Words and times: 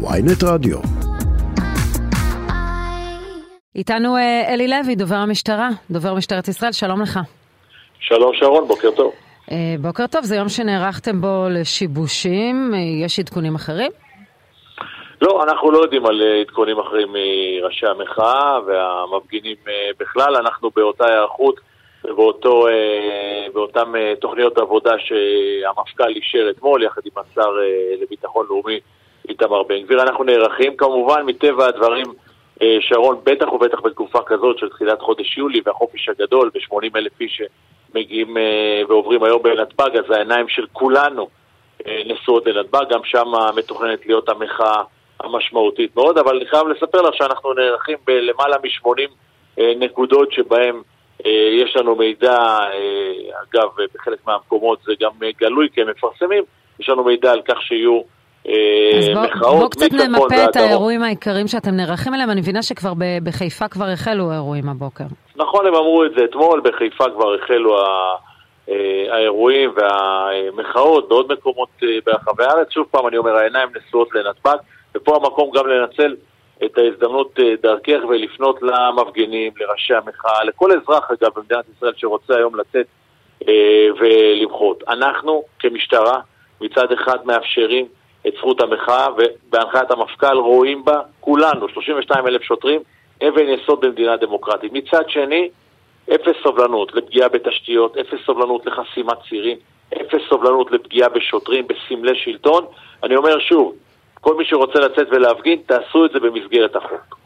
ויינט 0.00 0.44
רדיו. 0.44 0.78
איתנו 3.74 4.16
אה, 4.16 4.54
אלי 4.54 4.68
לוי, 4.68 4.94
דובר 4.94 5.16
המשטרה, 5.16 5.68
דובר 5.90 6.14
משטרת 6.14 6.48
ישראל, 6.48 6.72
שלום 6.72 7.02
לך. 7.02 7.18
שלום 8.00 8.34
שרון, 8.34 8.68
בוקר 8.68 8.90
טוב. 8.90 9.12
אה, 9.50 9.74
בוקר 9.80 10.06
טוב, 10.06 10.24
זה 10.24 10.36
יום 10.36 10.48
שנערכתם 10.48 11.20
בו 11.20 11.46
לשיבושים, 11.50 12.70
אה, 12.74 12.78
יש 13.04 13.18
עדכונים 13.18 13.54
אחרים? 13.54 13.90
לא, 15.22 15.42
אנחנו 15.42 15.70
לא 15.70 15.78
יודעים 15.78 16.06
על 16.06 16.22
עדכונים 16.40 16.78
אחרים 16.78 17.08
מראשי 17.12 17.86
המחאה 17.86 18.58
והמפגינים 18.66 19.56
בכלל, 20.00 20.36
אנחנו 20.36 20.70
באותה 20.76 21.06
היערכות 21.06 21.60
ובאותו, 22.04 22.66
באותן 23.54 23.92
תוכניות 24.20 24.58
עבודה 24.58 24.92
שהמפכ"ל 24.98 26.08
אישר 26.08 26.50
אתמול 26.50 26.82
יחד 26.82 27.02
עם 27.04 27.12
השר 27.16 27.50
לביטחון 28.00 28.46
לאומי 28.48 28.80
איתמר 29.28 29.62
בן 29.62 29.82
גביר. 29.82 30.02
אנחנו 30.02 30.24
נערכים 30.24 30.76
כמובן 30.76 31.22
מטבע 31.26 31.66
הדברים 31.66 32.06
אה, 32.62 32.76
שרון, 32.80 33.20
בטח 33.24 33.52
ובטח 33.52 33.80
בתקופה 33.80 34.18
כזאת 34.26 34.58
של 34.58 34.68
תחילת 34.68 35.00
חודש 35.00 35.38
יולי 35.38 35.60
והחופש 35.64 36.08
הגדול 36.08 36.50
ו-80 36.54 36.96
אלף 36.96 37.20
איש 37.20 37.42
שמגיעים 37.92 38.36
אה, 38.36 38.82
ועוברים 38.88 39.22
היום 39.22 39.42
בנתב"ג, 39.42 39.96
אז 39.96 40.10
העיניים 40.10 40.48
של 40.48 40.66
כולנו 40.72 41.28
אה, 41.86 42.02
נשואות 42.06 42.46
לנתב"ג, 42.46 42.84
גם 42.90 43.00
שם 43.04 43.32
מתוכננת 43.56 44.06
להיות 44.06 44.28
המחאה 44.28 44.82
המשמעותית 45.20 45.96
מאוד, 45.96 46.18
אבל 46.18 46.36
אני 46.36 46.46
חייב 46.46 46.68
לספר 46.68 47.02
לך 47.02 47.14
שאנחנו 47.14 47.52
נערכים 47.52 47.98
בלמעלה 48.06 48.56
מ-80 48.56 49.10
נקודות 49.78 50.32
שבהן 50.32 50.76
יש 51.52 51.76
לנו 51.76 51.96
מידע, 51.96 52.38
אגב, 53.42 53.68
בחלק 53.94 54.18
מהמקומות 54.26 54.78
זה 54.82 54.92
גם 55.00 55.10
גלוי 55.40 55.68
כי 55.74 55.80
הם 55.80 55.88
מפרסמים, 55.88 56.44
יש 56.80 56.88
לנו 56.88 57.04
מידע 57.04 57.32
על 57.32 57.42
כך 57.42 57.62
שיהיו 57.62 58.00
אז 58.98 59.08
בוא, 59.14 59.22
מחאות 59.22 59.60
בוא 59.60 59.68
קצת 59.68 59.92
נמפה 59.92 60.44
את 60.50 60.56
האירועים 60.56 61.02
העיקריים 61.02 61.48
שאתם 61.48 61.70
נערכים 61.70 62.14
אליהם, 62.14 62.30
אני 62.30 62.40
מבינה 62.40 62.62
שכבר 62.62 62.92
בחיפה 63.22 63.68
כבר 63.68 63.84
החלו 63.84 64.30
האירועים 64.30 64.68
הבוקר. 64.68 65.04
נכון, 65.36 65.66
הם 65.66 65.74
אמרו 65.74 66.04
את 66.04 66.10
זה 66.16 66.24
אתמול, 66.24 66.60
בחיפה 66.60 67.04
כבר 67.14 67.34
החלו 67.34 67.76
אה, 68.68 69.14
האירועים 69.14 69.70
והמחאות 69.76 71.08
בעוד 71.08 71.32
מקומות 71.32 71.68
אה, 71.82 71.88
ברחבי 72.06 72.44
הארץ. 72.44 72.70
שוב 72.70 72.86
פעם, 72.90 73.06
אני 73.06 73.16
אומר, 73.16 73.36
העיניים 73.36 73.68
נשואות 73.76 74.14
לנתב"ג, 74.14 74.56
ופה 74.94 75.16
המקום 75.16 75.50
גם 75.54 75.66
לנצל 75.66 76.16
את 76.64 76.78
ההזדמנות 76.78 77.38
אה, 77.40 77.54
דרכך 77.62 77.98
ולפנות 78.08 78.60
למפגינים, 78.62 79.52
לראשי 79.60 79.94
המחאה, 79.94 80.44
לכל 80.44 80.70
אזרח, 80.72 81.10
אגב, 81.10 81.30
במדינת 81.36 81.64
ישראל 81.76 81.92
שרוצה 81.96 82.36
היום 82.36 82.54
לצאת 82.54 82.86
ולמחות. 84.00 84.82
אנחנו, 84.88 85.42
כמשטרה, 85.58 86.20
מצד 86.60 86.92
אחד 86.92 87.16
מאפשרים 87.24 87.86
את 88.26 88.32
זכות 88.38 88.60
המחאה, 88.60 89.06
ובהנחיית 89.16 89.90
המפכ"ל 89.90 90.36
רואים 90.36 90.84
בה 90.84 91.00
כולנו, 91.20 91.68
32 91.68 92.26
אלף 92.26 92.42
שוטרים, 92.42 92.80
אבן 93.28 93.48
יסוד 93.48 93.80
במדינה 93.80 94.16
דמוקרטית. 94.16 94.72
מצד 94.72 95.08
שני, 95.08 95.48
אפס 96.14 96.36
סובלנות 96.42 96.94
לפגיעה 96.94 97.28
בתשתיות, 97.28 97.96
אפס 97.96 98.18
סובלנות 98.26 98.66
לחסימת 98.66 99.18
צירים, 99.28 99.56
אפס 99.92 100.20
סובלנות 100.28 100.72
לפגיעה 100.72 101.08
בשוטרים, 101.08 101.66
בסמלי 101.66 102.14
שלטון. 102.14 102.64
אני 103.02 103.16
אומר 103.16 103.38
שוב, 103.38 103.74
כל 104.20 104.36
מי 104.36 104.44
שרוצה 104.44 104.78
לצאת 104.78 105.06
ולהפגין, 105.10 105.58
תעשו 105.66 106.04
את 106.04 106.10
זה 106.10 106.20
במסגרת 106.20 106.76
החוק. 106.76 107.17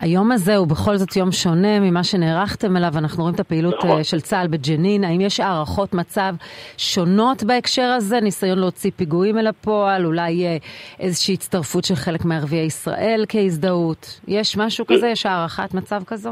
היום 0.00 0.32
הזה 0.32 0.56
הוא 0.56 0.66
בכל 0.66 0.96
זאת 0.96 1.16
יום 1.16 1.32
שונה 1.32 1.80
ממה 1.80 2.04
שנערכתם 2.04 2.76
אליו, 2.76 2.92
אנחנו 2.98 3.22
רואים 3.22 3.34
את 3.34 3.40
הפעילות 3.40 3.74
נכון. 3.74 3.90
אה, 3.90 4.04
של 4.04 4.20
צה"ל 4.20 4.46
בג'נין, 4.46 5.04
האם 5.04 5.20
יש 5.20 5.40
הערכות 5.40 5.94
מצב 5.94 6.32
שונות 6.78 7.42
בהקשר 7.42 7.92
הזה, 7.96 8.20
ניסיון 8.20 8.58
להוציא 8.58 8.90
פיגועים 8.96 9.38
אל 9.38 9.46
הפועל, 9.46 10.06
אולי 10.06 10.46
אה, 10.46 10.56
איזושהי 11.00 11.34
הצטרפות 11.34 11.84
של 11.84 11.94
חלק 11.94 12.24
מערביי 12.24 12.58
ישראל 12.66 13.24
כהזדהות, 13.28 14.20
יש 14.28 14.56
משהו 14.56 14.86
כזה, 14.86 15.08
יש 15.08 15.26
הערכת 15.26 15.74
מצב 15.74 16.02
כזו? 16.06 16.30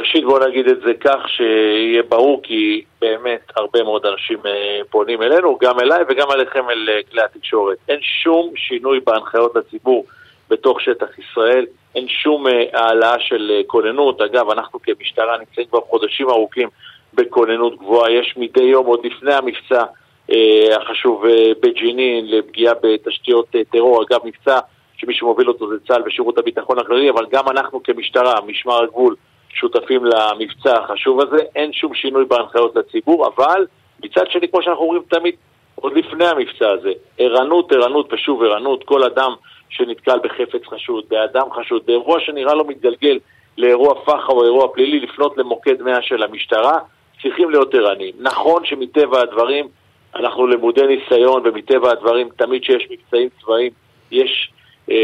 ראשית 0.00 0.24
בוא 0.24 0.48
נגיד 0.48 0.68
את 0.68 0.80
זה 0.80 0.92
כך 1.00 1.28
שיהיה 1.28 2.02
ברור 2.08 2.40
כי 2.42 2.84
באמת 3.00 3.52
הרבה 3.56 3.82
מאוד 3.82 4.06
אנשים 4.06 4.38
אה, 4.46 4.80
פונים 4.90 5.22
אלינו, 5.22 5.58
גם 5.62 5.80
אליי 5.80 6.04
וגם 6.08 6.30
עליכם 6.30 6.70
אל 6.70 6.88
כלי 7.10 7.22
התקשורת. 7.22 7.78
אין 7.88 7.98
שום 8.22 8.52
שינוי 8.56 9.00
בהנחיות 9.06 9.56
לציבור 9.56 10.04
בתוך 10.50 10.80
שטח 10.80 11.18
ישראל. 11.18 11.66
אין 11.94 12.08
שום 12.08 12.46
אה, 12.46 12.64
העלאה 12.72 13.20
של 13.20 13.50
אה, 13.50 13.60
כוננות. 13.66 14.20
אגב, 14.20 14.50
אנחנו 14.50 14.82
כמשטרה 14.82 15.38
נמצאים 15.38 15.66
כבר 15.66 15.80
חודשים 15.80 16.30
ארוכים 16.30 16.68
בכוננות 17.14 17.78
גבוהה. 17.78 18.12
יש 18.12 18.34
מדי 18.36 18.62
יום, 18.62 18.86
עוד 18.86 19.00
לפני 19.04 19.34
המבצע 19.34 19.84
אה, 20.32 20.76
החשוב 20.76 21.24
בג'נין, 21.62 22.26
לפגיעה 22.26 22.74
בתשתיות 22.82 23.46
טרור. 23.70 24.02
אגב, 24.02 24.20
מבצע 24.24 24.58
שמי 24.96 25.14
שמוביל 25.14 25.48
אותו 25.48 25.68
זה 25.68 25.74
צה"ל 25.88 26.02
ושירות 26.06 26.38
הביטחון 26.38 26.78
הכללי, 26.78 27.10
אבל 27.10 27.26
גם 27.30 27.48
אנחנו 27.48 27.82
כמשטרה, 27.82 28.40
משמר 28.46 28.82
הגבול, 28.82 29.14
שותפים 29.48 30.04
למבצע 30.04 30.78
החשוב 30.78 31.20
הזה. 31.20 31.38
אין 31.56 31.72
שום 31.72 31.94
שינוי 31.94 32.24
בהנחיות 32.24 32.76
לציבור, 32.76 33.26
אבל 33.26 33.66
מצד 34.04 34.30
שני, 34.30 34.48
כמו 34.48 34.62
שאנחנו 34.62 34.82
אומרים 34.82 35.02
תמיד, 35.08 35.34
עוד 35.80 35.92
לפני 35.96 36.26
המבצע 36.26 36.70
הזה, 36.70 36.92
ערנות, 37.18 37.72
ערנות 37.72 38.12
ושוב 38.12 38.42
ערנות, 38.42 38.84
כל 38.84 39.02
אדם 39.02 39.34
שנתקל 39.70 40.18
בחפץ 40.22 40.66
חשוד, 40.66 41.04
באדם 41.08 41.52
חשוד, 41.52 41.82
באירוע 41.86 42.20
שנראה 42.20 42.54
לו 42.54 42.64
מתגלגל 42.64 43.18
לאירוע 43.58 43.94
פח"ע 44.04 44.32
או 44.32 44.44
אירוע 44.44 44.68
פלילי, 44.74 45.00
לפנות 45.00 45.38
למוקד 45.38 45.82
100 45.82 46.02
של 46.02 46.22
המשטרה, 46.22 46.78
צריכים 47.22 47.50
להיות 47.50 47.74
ערניים. 47.74 48.14
נכון 48.18 48.64
שמטבע 48.64 49.20
הדברים 49.20 49.68
אנחנו 50.14 50.46
למודי 50.46 50.86
ניסיון, 50.86 51.42
ומטבע 51.44 51.90
הדברים 51.90 52.28
תמיד 52.36 52.64
שיש 52.64 52.86
מבצעים 52.90 53.28
צבאיים 53.40 53.70
יש 54.10 54.52
אה, 54.90 54.94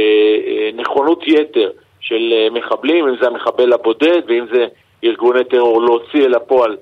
אה, 0.47 0.71
נכונות 0.75 1.23
יתר 1.27 1.71
של 2.01 2.33
אה, 2.33 2.51
מחבלים, 2.51 3.09
אם 3.09 3.15
זה 3.21 3.27
המחבל 3.27 3.73
הבודד 3.73 4.23
ואם 4.27 4.47
זה 4.53 4.67
ארגוני 5.05 5.45
טרור 5.45 5.83
להוציא 5.83 6.25
אל 6.25 6.35
הפועל 6.35 6.77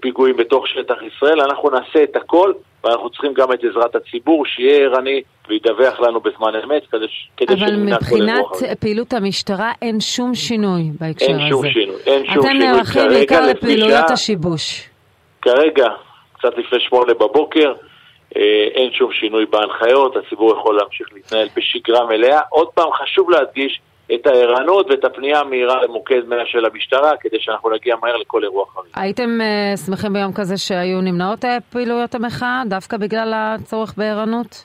פיגועים 0.00 0.36
בתוך 0.36 0.68
שטח 0.68 0.94
ישראל. 1.02 1.40
אנחנו 1.40 1.70
נעשה 1.70 2.02
את 2.02 2.16
הכל 2.16 2.52
ואנחנו 2.84 3.10
צריכים 3.10 3.34
גם 3.34 3.52
את 3.52 3.64
עזרת 3.64 3.94
הציבור, 3.94 4.46
שיהיה 4.46 4.84
ערני 4.86 5.22
וידווח 5.48 6.00
לנו 6.00 6.20
בזמן 6.20 6.52
אמת, 6.64 6.82
כדי, 6.92 7.06
כדי 7.36 7.54
אבל 7.54 7.76
מבחינת 7.76 8.44
פעילות 8.80 9.12
המשטרה 9.12 9.72
אין 9.82 10.00
שום 10.00 10.34
שינוי 10.34 10.82
בהקשר 11.00 11.26
אין 11.26 11.34
הזה. 11.34 11.42
אין 11.42 11.50
שום 11.50 11.68
שינוי, 11.70 11.96
אין 12.06 12.26
שום 12.26 12.42
שינוי. 12.42 12.48
אתם 12.48 12.58
נערכים 12.58 13.08
בעיקר 13.08 13.46
לפעילויות 13.46 14.10
השיבוש. 14.10 14.88
כרגע, 15.42 15.86
קצת 16.32 16.58
לפני 16.58 16.80
שמונה 16.80 17.14
בבוקר, 17.14 17.72
אה, 18.36 18.42
אין 18.74 18.92
שום 18.92 19.12
שינוי 19.12 19.46
בהנחיות, 19.46 20.16
הציבור 20.16 20.52
יכול 20.58 20.76
להמשיך 20.76 21.06
להתנהל 21.12 21.48
בשגרה 21.56 22.06
מלאה. 22.06 22.40
עוד 22.48 22.68
פעם, 22.74 22.88
חשוב 22.92 23.30
להדגיש, 23.30 23.80
את 24.14 24.26
הערנות 24.26 24.86
ואת 24.90 25.04
הפנייה 25.04 25.40
המהירה 25.40 25.82
למוקד 25.82 26.20
100 26.26 26.46
של 26.46 26.64
המשטרה, 26.64 27.16
כדי 27.20 27.36
שאנחנו 27.40 27.70
נגיע 27.70 27.96
מהר 28.02 28.16
לכל 28.16 28.44
אירוע 28.44 28.64
חריג. 28.74 28.92
הייתם 28.94 29.38
uh, 29.40 29.76
שמחים 29.86 30.12
ביום 30.12 30.32
כזה 30.32 30.56
שהיו 30.56 31.00
נמנעות 31.00 31.44
אה, 31.44 31.58
פעילויות 31.72 32.14
המחאה, 32.14 32.62
דווקא 32.66 32.96
בגלל 32.96 33.32
הצורך 33.34 33.94
בערנות? 33.96 34.64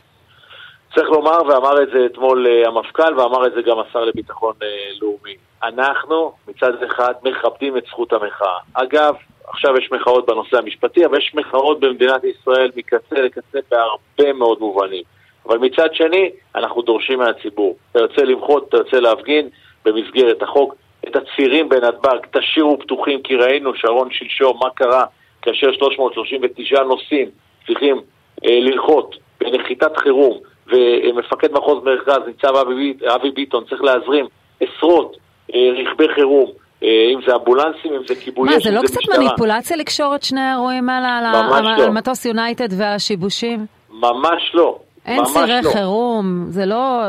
צריך 0.96 1.10
לומר, 1.10 1.38
ואמר 1.48 1.84
את 1.84 1.88
זה 1.94 2.06
אתמול 2.06 2.48
uh, 2.48 2.68
המפכ"ל, 2.68 3.20
ואמר 3.20 3.48
את 3.48 3.52
זה 3.54 3.62
גם 3.62 3.78
השר 3.80 4.04
לביטחון 4.04 4.54
uh, 4.60 5.02
לאומי. 5.02 5.36
אנחנו 5.64 6.32
מצד 6.48 6.84
אחד 6.84 7.14
מכבדים 7.24 7.78
את 7.78 7.84
זכות 7.86 8.14
המחאה. 8.14 8.58
אגב, 8.74 9.16
עכשיו 9.48 9.78
יש 9.78 9.92
מחאות 9.92 10.26
בנושא 10.26 10.58
המשפטי, 10.58 11.06
אבל 11.06 11.18
יש 11.18 11.36
מחאות 11.36 11.80
במדינת 11.80 12.24
ישראל 12.24 12.72
מקצה 12.76 13.16
לקצה 13.16 13.60
בהרבה 13.72 14.34
מאוד 14.34 14.60
מובנים. 14.60 15.04
אבל 15.48 15.58
מצד 15.58 15.94
שני, 15.94 16.30
אנחנו 16.56 16.82
דורשים 16.82 17.20
מהציבור. 17.20 17.76
אתה 17.92 18.00
יוצא 18.00 18.22
למחות, 18.22 18.66
אתה 18.70 18.78
יוצא 18.78 18.98
להפגין 18.98 19.50
במסגרת 19.86 20.42
החוק. 20.42 20.76
את 21.08 21.16
הצירים 21.16 21.70
בנתב"ג 21.70 22.18
תשאירו 22.32 22.80
פתוחים, 22.80 23.22
כי 23.22 23.36
ראינו, 23.36 23.76
שרון, 23.76 24.08
שלשום, 24.12 24.60
מה 24.64 24.70
קרה 24.70 25.06
כאשר 25.42 25.74
339 25.74 26.84
נוסעים 26.84 27.30
צריכים 27.68 28.02
אה, 28.46 28.60
ללחוט 28.60 29.16
בנחיתת 29.40 29.98
חירום, 29.98 30.40
ומפקד 30.68 31.52
מחוז 31.52 31.84
מרכז, 31.84 32.20
ניצב 32.28 32.56
אבי, 32.56 32.94
אבי 33.16 33.32
ביטון, 33.32 33.64
צריך 33.70 33.82
להזרים 33.82 34.26
עשרות 34.60 35.18
אה, 35.56 35.70
רכבי 35.78 36.08
חירום. 36.16 36.52
אה, 36.84 37.08
אם 37.14 37.20
זה 37.28 37.36
אמבולנסים, 37.36 37.94
אם 37.94 38.02
זה 38.08 38.16
כיבוי 38.16 38.50
אש, 38.50 38.56
אם 38.56 38.60
זה 38.60 38.70
משטרה. 38.70 38.82
מה, 38.82 38.88
זה 38.88 38.98
לא 38.98 39.02
קצת 39.02 39.20
מניפולציה 39.20 39.78
לקשור 39.78 40.16
את 40.16 40.24
שני 40.24 40.42
האירועים 40.42 40.90
האלה 40.90 41.18
על, 41.18 41.26
על, 41.54 41.64
לא. 41.78 41.84
על 41.84 41.90
מטוס 41.90 42.26
יונייטד 42.26 42.68
והשיבושים? 42.78 43.66
ממש 43.90 44.52
לא. 44.54 44.80
אין 45.06 45.24
צירי 45.24 45.62
לא. 45.64 45.70
חירום, 45.70 46.46
זה 46.50 46.66
לא... 46.66 47.02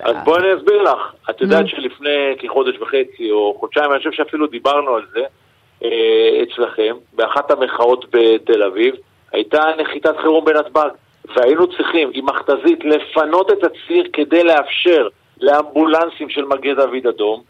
אז 0.00 0.16
בואי 0.24 0.40
אני 0.40 0.54
אסביר 0.54 0.82
לך. 0.82 1.12
את 1.30 1.40
יודעת 1.40 1.64
mm. 1.64 1.68
שלפני 1.68 2.36
כחודש 2.38 2.78
וחצי 2.78 3.30
או 3.30 3.56
חודשיים, 3.60 3.90
אני 3.90 3.98
חושב 3.98 4.12
שאפילו 4.12 4.46
דיברנו 4.46 4.94
על 4.94 5.02
זה 5.12 5.22
אה, 5.84 6.42
אצלכם, 6.42 6.96
באחת 7.12 7.50
המחאות 7.50 8.04
בתל 8.12 8.62
אביב, 8.62 8.94
הייתה 9.32 9.62
נחיתת 9.78 10.16
חירום 10.22 10.44
בנתב"ג, 10.44 10.88
והיינו 11.36 11.76
צריכים 11.76 12.10
עם 12.12 12.26
מכתזית 12.26 12.84
לפנות 12.84 13.50
את 13.50 13.64
הציר 13.64 14.08
כדי 14.12 14.44
לאפשר 14.44 15.08
לאמבולנסים 15.40 16.28
של 16.28 16.44
מגן 16.44 16.74
דוד 16.74 17.06
אדום 17.08 17.42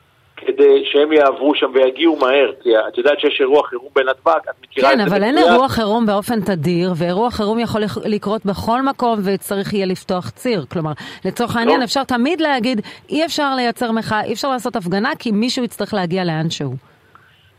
כדי 0.47 0.83
שהם 0.85 1.13
יעברו 1.13 1.55
שם 1.55 1.67
ויגיעו 1.75 2.17
מהר, 2.17 2.53
כי 2.63 2.69
את 2.89 2.99
יודעת 2.99 3.21
שיש 3.21 3.41
אירוע 3.41 3.63
חירום 3.67 3.89
בנתב"ג, 3.97 4.39
את 4.51 4.65
מכירה 4.65 4.91
כן, 4.91 5.01
את 5.01 5.09
זה 5.09 5.15
אבל 5.17 5.25
אין. 5.25 5.39
אירוע 5.39 5.69
חירום 5.69 6.07
באופן 6.07 6.41
תדיר, 6.41 6.93
ואירוע 6.97 7.31
חירום 7.31 7.59
יכול 7.59 7.81
לק- 7.81 8.05
לקרות 8.07 8.47
בכל 8.47 8.83
מקום 8.83 9.19
וצריך 9.25 9.73
יהיה 9.75 9.87
לפתוח 9.87 10.31
ציר. 10.31 10.65
כלומר, 10.73 10.93
לצורך 11.25 11.57
העניין 11.57 11.81
לא. 11.81 11.85
אפשר 11.85 12.05
תמיד 12.05 12.41
להגיד, 12.41 12.81
אי 13.11 13.25
אפשר 13.25 13.55
לייצר 13.55 13.93
מחאה, 13.93 14.25
אי 14.25 14.33
אפשר 14.33 14.49
לעשות 14.51 14.77
הפגנה, 14.77 15.11
כי 15.19 15.31
מישהו 15.33 15.65
יצטרך 15.65 15.95
להגיע 15.95 16.25
לאן 16.25 16.51
שהוא. 16.51 16.75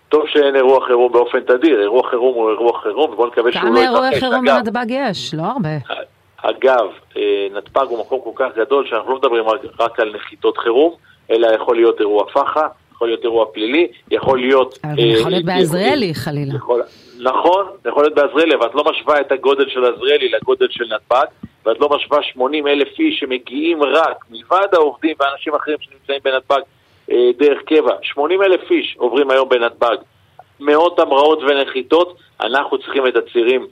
טוב 0.09 0.21
שאין 0.27 0.55
אירוע 0.55 0.85
חירום 0.87 1.11
באופן 1.11 1.39
תדיר, 1.39 1.81
אירוע 1.81 2.09
חירום 2.09 2.35
הוא 2.35 2.49
אירוע 2.49 2.79
חירום, 2.83 3.11
ובואו 3.11 3.27
נקווה 3.27 3.51
שהוא 3.51 3.63
לא 3.63 3.69
כמה 3.69 3.79
יתרחש. 3.81 3.95
אירועי 3.95 4.19
חירום 4.19 4.45
בנתב"ג 4.45 4.85
יש? 4.89 5.33
לא 5.33 5.43
הרבה. 5.43 5.69
אגב, 6.41 6.87
אה, 7.17 7.47
נתב"ג 7.51 7.85
הוא 7.89 7.99
מקום 7.99 8.19
כל 8.23 8.31
כך 8.35 8.57
גדול 8.57 8.87
שאנחנו 8.89 9.11
לא 9.11 9.17
מדברים 9.17 9.43
רק, 9.79 9.99
על 9.99 10.13
נחיתות 10.15 10.57
חירום, 10.57 10.95
אלא 11.31 11.47
יכול 11.47 11.75
להיות 11.75 11.99
אירוע 11.99 12.25
פח"ע, 12.33 12.67
יכול 12.91 13.07
להיות 13.07 13.23
אירוע 13.23 13.45
פלילי, 13.53 13.87
יכול 14.11 14.39
להיות... 14.39 14.79
אבל 14.83 14.99
אה, 14.99 15.05
יכול 15.05 15.31
להיות 15.31 15.45
בעזריאלי 15.45 16.13
חלילה. 16.13 16.55
יכול, 16.55 16.81
נכון, 17.19 17.65
יכול 17.85 18.03
להיות 18.03 18.15
בעזריאלי, 18.15 18.55
אבל 18.55 18.65
את 18.65 18.75
לא 18.75 18.83
משווה 18.91 19.21
את 19.21 19.31
הגודל 19.31 19.69
של 19.69 19.85
עזריאלי 19.85 20.29
לגודל 20.29 20.67
של 20.69 20.85
נתב"ג, 20.95 21.25
ואת 21.65 21.79
לא 21.79 21.89
משווה 21.89 22.23
80 22.23 22.67
אלף 22.67 22.99
איש 22.99 23.19
שמגיעים 23.19 23.83
רק, 23.83 24.25
מלבד 24.29 24.67
העובדים 24.73 25.15
ואנשים 25.19 25.55
אחרים 25.55 25.77
שנמצאים 25.81 26.19
בנתב"ג 26.23 26.61
אה, 27.11 27.29
דרך 27.37 27.61
קבע, 27.65 27.93
80 28.01 28.43
אלף 28.43 28.71
איש 28.71 28.95
עוברים 28.97 29.31
היום 29.31 29.49
בנתב"ג. 29.49 29.97
מאות 30.59 30.99
המראות 30.99 31.39
ונחיתות, 31.39 32.17
אנחנו 32.41 32.77
צריכים 32.77 33.07
את 33.07 33.15
הצירים 33.15 33.67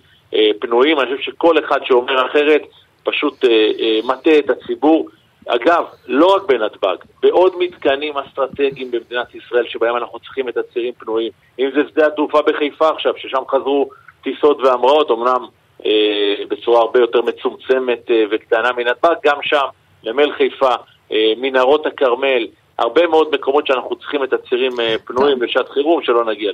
פנויים. 0.60 1.00
אני 1.00 1.18
חושב 1.18 1.32
שכל 1.32 1.60
אחד 1.60 1.80
שאומר 1.84 2.26
אחרת 2.26 2.62
פשוט 3.04 3.46
אה, 3.46 3.50
אה, 3.80 4.00
מטעה 4.04 4.40
את 4.40 4.50
הציבור. 4.50 5.10
אגב, 5.48 5.84
לא 6.08 6.36
רק 6.36 6.42
בנתב"ג, 6.48 6.96
בעוד 7.22 7.54
מתקנים 7.60 8.18
אסטרטגיים 8.18 8.92
במדינת 8.92 9.36
ישראל 9.36 9.68
שבהם 9.68 9.96
אנחנו 9.96 10.20
צריכים 10.20 10.50
את 10.50 10.58
הצירים 10.58 10.94
פנויים. 10.94 11.32
אם 11.60 11.70
זה 11.76 11.82
שדה 11.90 12.08
התעופה 12.08 12.42
בחיפה 12.42 12.90
עכשיו, 12.90 13.14
ששם 13.18 13.44
חזרו 13.50 13.90
טיסות 14.24 14.58
והמראות, 14.60 15.12
אמנם 15.12 15.46
אה, 15.86 16.36
בצורה 16.50 16.82
הרבה 16.82 17.00
יותר 17.00 17.22
מצומצמת 17.22 18.12
אה, 18.12 18.24
וקטנה 18.32 18.72
מנתב"ג, 18.78 19.16
גם 19.24 19.38
שם, 19.42 19.66
נמל 20.04 20.32
חיפה, 20.32 20.76
אה, 21.12 21.34
מנהרות 21.38 21.86
הכרמל, 21.86 22.48
הרבה 22.80 23.08
מאוד 23.08 23.28
מקומות 23.34 23.68
שאנחנו 23.68 23.96
צריכים 23.96 24.24
את 24.24 24.34
הצירים 24.34 24.80
אה, 24.80 24.96
פנויים 25.06 25.42
לשעת 25.42 25.70
חירום 25.70 26.02
שלא 26.04 26.26
נגיע. 26.26 26.52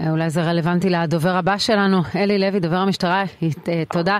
אה, 0.00 0.10
אולי 0.10 0.30
זה 0.30 0.42
רלוונטי 0.42 0.90
לדובר 0.90 1.30
הבא 1.30 1.58
שלנו, 1.58 1.96
אלי 2.16 2.38
לוי, 2.38 2.60
דובר 2.60 2.76
המשטרה. 2.76 3.24
אה, 3.68 3.82
תודה. 3.92 4.18